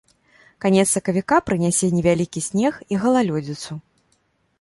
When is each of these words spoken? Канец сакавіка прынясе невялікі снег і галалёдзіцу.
Канец 0.63 0.85
сакавіка 0.91 1.37
прынясе 1.49 1.89
невялікі 1.97 2.43
снег 2.47 2.73
і 2.95 2.99
галалёдзіцу. 3.05 3.71